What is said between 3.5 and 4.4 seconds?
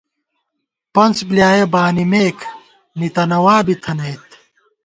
بِی تھنَئیت